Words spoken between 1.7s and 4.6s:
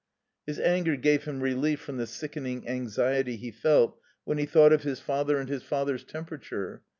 from the sickening anxiety he felt when he